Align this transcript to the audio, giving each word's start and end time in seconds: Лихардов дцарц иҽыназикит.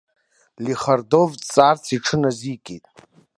Лихардов 0.63 1.29
дцарц 1.39 1.83
иҽыназикит. 1.95 2.85